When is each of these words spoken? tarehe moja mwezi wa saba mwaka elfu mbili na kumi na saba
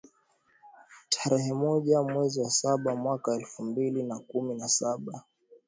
tarehe 1.09 1.53
moja 1.53 2.01
mwezi 2.03 2.39
wa 2.41 2.49
saba 2.49 2.95
mwaka 2.95 3.35
elfu 3.35 3.63
mbili 3.63 4.03
na 4.03 4.19
kumi 4.19 4.55
na 4.55 4.67
saba 4.67 5.23